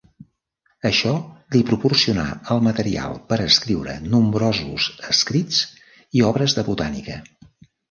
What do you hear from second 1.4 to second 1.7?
li